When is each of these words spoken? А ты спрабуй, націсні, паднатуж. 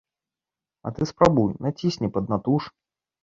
А 0.89 0.91
ты 0.95 1.01
спрабуй, 1.11 1.51
націсні, 1.65 2.11
паднатуж. 2.15 2.63